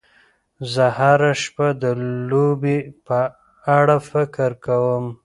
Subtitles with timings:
[0.73, 1.83] زه هره شپه د
[2.29, 3.19] لوبې په
[3.77, 5.05] اړه فکر کوم.